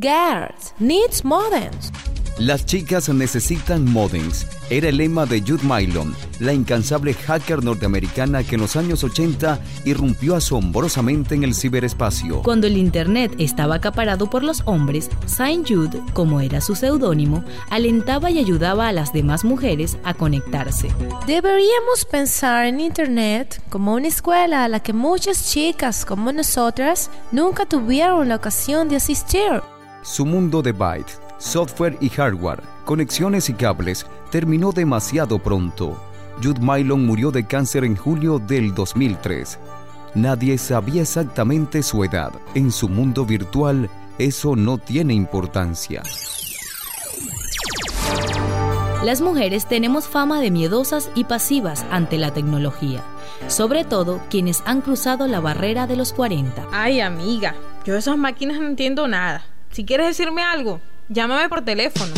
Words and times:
Girls 0.00 0.72
needs 0.78 1.22
modems. 1.22 1.92
Las 2.38 2.64
chicas 2.64 3.10
necesitan 3.10 3.84
modems. 3.84 4.46
Era 4.70 4.88
el 4.88 4.96
lema 4.96 5.26
de 5.26 5.42
Jude 5.42 5.62
Mylon, 5.64 6.16
la 6.40 6.54
incansable 6.54 7.12
hacker 7.12 7.62
norteamericana 7.62 8.42
que 8.42 8.54
en 8.54 8.62
los 8.62 8.74
años 8.76 9.04
80 9.04 9.60
irrumpió 9.84 10.34
asombrosamente 10.34 11.34
en 11.34 11.44
el 11.44 11.54
ciberespacio. 11.54 12.40
Cuando 12.42 12.68
el 12.68 12.78
Internet 12.78 13.34
estaba 13.36 13.74
acaparado 13.74 14.30
por 14.30 14.44
los 14.44 14.62
hombres, 14.64 15.10
Saint 15.26 15.68
Jude, 15.68 16.00
como 16.14 16.40
era 16.40 16.62
su 16.62 16.74
seudónimo, 16.74 17.44
alentaba 17.68 18.30
y 18.30 18.38
ayudaba 18.38 18.88
a 18.88 18.92
las 18.92 19.12
demás 19.12 19.44
mujeres 19.44 19.98
a 20.04 20.14
conectarse. 20.14 20.88
Deberíamos 21.26 22.06
pensar 22.10 22.64
en 22.64 22.80
Internet 22.80 23.62
como 23.68 23.92
una 23.92 24.08
escuela 24.08 24.64
a 24.64 24.68
la 24.68 24.80
que 24.80 24.94
muchas 24.94 25.52
chicas 25.52 26.06
como 26.06 26.32
nosotras 26.32 27.10
nunca 27.30 27.66
tuvieron 27.66 28.30
la 28.30 28.36
ocasión 28.36 28.88
de 28.88 28.96
asistir. 28.96 29.60
Su 30.02 30.26
mundo 30.26 30.62
de 30.62 30.72
bytes 30.72 31.20
software 31.42 31.98
y 32.00 32.08
hardware, 32.08 32.62
conexiones 32.84 33.48
y 33.48 33.54
cables, 33.54 34.06
terminó 34.30 34.72
demasiado 34.72 35.38
pronto. 35.38 35.96
Jude 36.42 36.60
Mylon 36.60 37.04
murió 37.04 37.30
de 37.30 37.46
cáncer 37.46 37.84
en 37.84 37.96
julio 37.96 38.38
del 38.38 38.74
2003. 38.74 39.58
Nadie 40.14 40.56
sabía 40.56 41.02
exactamente 41.02 41.82
su 41.82 42.04
edad. 42.04 42.32
En 42.54 42.70
su 42.70 42.88
mundo 42.88 43.26
virtual, 43.26 43.90
eso 44.18 44.56
no 44.56 44.78
tiene 44.78 45.14
importancia. 45.14 46.02
Las 49.04 49.20
mujeres 49.20 49.66
tenemos 49.66 50.06
fama 50.06 50.40
de 50.40 50.52
miedosas 50.52 51.10
y 51.16 51.24
pasivas 51.24 51.84
ante 51.90 52.18
la 52.18 52.32
tecnología, 52.32 53.02
sobre 53.48 53.84
todo 53.84 54.20
quienes 54.30 54.62
han 54.64 54.80
cruzado 54.80 55.26
la 55.26 55.40
barrera 55.40 55.88
de 55.88 55.96
los 55.96 56.12
40. 56.12 56.68
Ay, 56.70 57.00
amiga, 57.00 57.56
yo 57.84 57.94
de 57.94 57.98
esas 57.98 58.16
máquinas 58.16 58.60
no 58.60 58.68
entiendo 58.68 59.08
nada. 59.08 59.42
Si 59.72 59.84
quieres 59.84 60.06
decirme 60.06 60.42
algo, 60.42 60.80
Llámame 61.12 61.48
por 61.48 61.62
teléfono. 61.62 62.12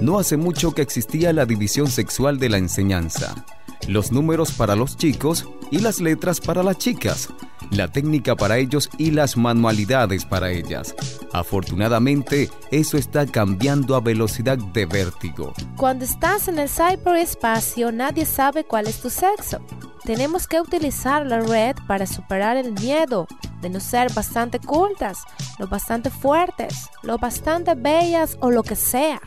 No 0.00 0.18
hace 0.18 0.36
mucho 0.36 0.72
que 0.72 0.82
existía 0.82 1.32
la 1.32 1.46
división 1.46 1.88
sexual 1.88 2.38
de 2.38 2.48
la 2.48 2.58
enseñanza. 2.58 3.44
Los 3.86 4.10
números 4.10 4.52
para 4.52 4.74
los 4.74 4.96
chicos 4.96 5.46
y 5.70 5.78
las 5.78 6.00
letras 6.00 6.40
para 6.40 6.62
las 6.62 6.78
chicas. 6.78 7.28
La 7.70 7.88
técnica 7.88 8.34
para 8.34 8.58
ellos 8.58 8.90
y 8.98 9.10
las 9.12 9.36
manualidades 9.36 10.24
para 10.24 10.50
ellas. 10.50 10.94
Afortunadamente, 11.32 12.50
eso 12.72 12.96
está 12.96 13.26
cambiando 13.26 13.94
a 13.94 14.00
velocidad 14.00 14.58
de 14.58 14.86
vértigo. 14.86 15.52
Cuando 15.76 16.04
estás 16.04 16.48
en 16.48 16.58
el 16.58 16.68
ciberespacio, 16.68 17.92
nadie 17.92 18.24
sabe 18.24 18.64
cuál 18.64 18.86
es 18.86 19.00
tu 19.00 19.10
sexo. 19.10 19.60
Tenemos 20.04 20.46
que 20.46 20.60
utilizar 20.60 21.24
la 21.24 21.40
red 21.40 21.76
para 21.86 22.06
superar 22.06 22.56
el 22.56 22.72
miedo 22.72 23.26
de 23.64 23.70
no 23.70 23.80
ser 23.80 24.12
bastante 24.12 24.60
cultas, 24.60 25.24
lo 25.58 25.66
bastante 25.66 26.10
fuertes, 26.10 26.90
lo 27.02 27.16
bastante 27.16 27.74
bellas 27.74 28.36
o 28.40 28.50
lo 28.50 28.62
que 28.62 28.76
sea. 28.76 29.20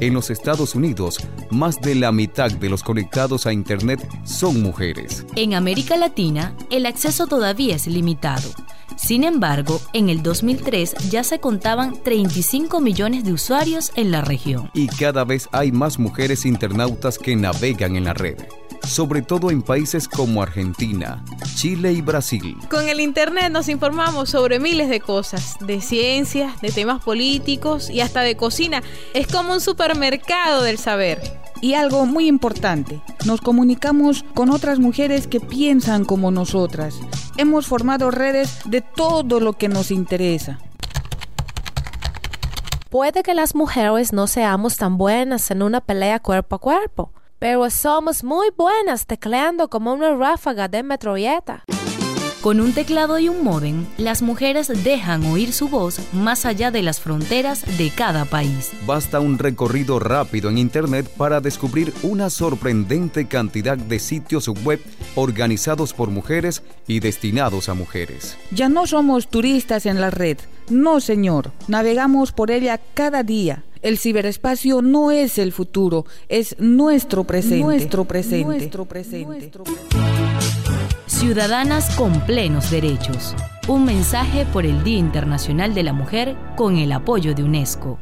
En 0.00 0.14
los 0.14 0.30
Estados 0.30 0.74
Unidos, 0.74 1.18
más 1.50 1.78
de 1.80 1.94
la 1.94 2.12
mitad 2.12 2.50
de 2.50 2.70
los 2.70 2.82
conectados 2.82 3.46
a 3.46 3.52
Internet 3.52 4.08
son 4.24 4.62
mujeres. 4.62 5.26
En 5.36 5.52
América 5.52 5.98
Latina, 5.98 6.56
el 6.70 6.86
acceso 6.86 7.26
todavía 7.26 7.76
es 7.76 7.86
limitado. 7.86 8.48
Sin 8.96 9.22
embargo, 9.22 9.80
en 9.92 10.08
el 10.08 10.22
2003 10.22 11.10
ya 11.10 11.22
se 11.24 11.38
contaban 11.38 12.02
35 12.02 12.80
millones 12.80 13.24
de 13.24 13.34
usuarios 13.34 13.92
en 13.96 14.10
la 14.10 14.22
región. 14.22 14.70
Y 14.72 14.86
cada 14.86 15.24
vez 15.24 15.48
hay 15.52 15.72
más 15.72 15.98
mujeres 15.98 16.46
internautas 16.46 17.18
que 17.18 17.36
navegan 17.36 17.96
en 17.96 18.04
la 18.04 18.14
red 18.14 18.38
sobre 18.86 19.22
todo 19.22 19.50
en 19.50 19.62
países 19.62 20.08
como 20.08 20.42
Argentina, 20.42 21.24
Chile 21.54 21.92
y 21.92 22.00
Brasil. 22.00 22.56
Con 22.70 22.88
el 22.88 23.00
Internet 23.00 23.52
nos 23.52 23.68
informamos 23.68 24.30
sobre 24.30 24.58
miles 24.58 24.88
de 24.88 25.00
cosas, 25.00 25.56
de 25.60 25.80
ciencias, 25.80 26.60
de 26.60 26.70
temas 26.70 27.02
políticos 27.02 27.90
y 27.90 28.00
hasta 28.00 28.20
de 28.22 28.36
cocina. 28.36 28.82
Es 29.14 29.26
como 29.26 29.52
un 29.52 29.60
supermercado 29.60 30.62
del 30.62 30.78
saber. 30.78 31.20
Y 31.60 31.74
algo 31.74 32.06
muy 32.06 32.26
importante, 32.26 33.00
nos 33.24 33.40
comunicamos 33.40 34.24
con 34.34 34.50
otras 34.50 34.80
mujeres 34.80 35.28
que 35.28 35.38
piensan 35.38 36.04
como 36.04 36.32
nosotras. 36.32 36.96
Hemos 37.36 37.66
formado 37.66 38.10
redes 38.10 38.58
de 38.64 38.80
todo 38.80 39.38
lo 39.38 39.52
que 39.52 39.68
nos 39.68 39.92
interesa. 39.92 40.58
Puede 42.90 43.22
que 43.22 43.32
las 43.32 43.54
mujeres 43.54 44.12
no 44.12 44.26
seamos 44.26 44.76
tan 44.76 44.98
buenas 44.98 45.50
en 45.50 45.62
una 45.62 45.80
pelea 45.80 46.20
cuerpo 46.20 46.56
a 46.56 46.58
cuerpo, 46.58 47.12
pero 47.42 47.68
somos 47.70 48.22
muy 48.22 48.50
buenas 48.56 49.04
tecleando 49.04 49.66
como 49.66 49.92
una 49.92 50.14
ráfaga 50.14 50.68
de 50.68 50.84
metralleta. 50.84 51.64
Con 52.40 52.60
un 52.60 52.72
teclado 52.72 53.18
y 53.18 53.28
un 53.28 53.42
modem, 53.42 53.84
las 53.98 54.22
mujeres 54.22 54.68
dejan 54.84 55.24
oír 55.26 55.52
su 55.52 55.68
voz 55.68 55.98
más 56.12 56.46
allá 56.46 56.70
de 56.70 56.82
las 56.82 57.00
fronteras 57.00 57.64
de 57.78 57.90
cada 57.90 58.26
país. 58.26 58.70
Basta 58.86 59.18
un 59.18 59.38
recorrido 59.38 59.98
rápido 59.98 60.50
en 60.50 60.58
Internet 60.58 61.08
para 61.16 61.40
descubrir 61.40 61.92
una 62.04 62.30
sorprendente 62.30 63.26
cantidad 63.26 63.76
de 63.76 63.98
sitios 63.98 64.46
web 64.46 64.80
organizados 65.16 65.94
por 65.94 66.10
mujeres 66.10 66.62
y 66.86 67.00
destinados 67.00 67.68
a 67.68 67.74
mujeres. 67.74 68.38
Ya 68.52 68.68
no 68.68 68.86
somos 68.86 69.26
turistas 69.26 69.84
en 69.86 70.00
la 70.00 70.10
red, 70.10 70.38
no 70.70 71.00
señor, 71.00 71.50
navegamos 71.66 72.30
por 72.30 72.52
ella 72.52 72.78
cada 72.94 73.24
día 73.24 73.64
el 73.82 73.98
ciberespacio 73.98 74.80
no 74.80 75.10
es 75.10 75.38
el 75.38 75.52
futuro, 75.52 76.06
es 76.28 76.56
nuestro 76.58 77.24
presente. 77.24 77.64
Nuestro 77.64 78.04
presente. 78.04 78.46
Nuestro 78.46 78.84
presente. 78.84 79.50
Ciudadanas 81.06 81.94
con 81.96 82.20
plenos 82.22 82.70
derechos. 82.70 83.34
Un 83.68 83.84
mensaje 83.84 84.46
por 84.46 84.64
el 84.66 84.82
Día 84.82 84.98
Internacional 84.98 85.74
de 85.74 85.82
la 85.82 85.92
Mujer 85.92 86.36
con 86.56 86.76
el 86.78 86.92
apoyo 86.92 87.34
de 87.34 87.44
UNESCO. 87.44 87.98